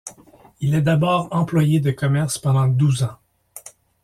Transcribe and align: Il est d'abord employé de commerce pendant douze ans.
Il 0.61 0.73
est 0.73 0.81
d'abord 0.81 1.27
employé 1.29 1.79
de 1.79 1.91
commerce 1.91 2.39
pendant 2.39 2.67
douze 2.67 3.03
ans. 3.03 3.19